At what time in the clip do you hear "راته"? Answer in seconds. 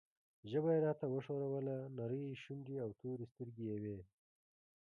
0.85-1.05